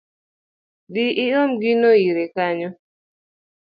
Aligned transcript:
Dhi 0.93 1.05
iom 1.25 1.49
gino 1.61 1.91
ire 2.07 2.25
kanyo 2.35 2.69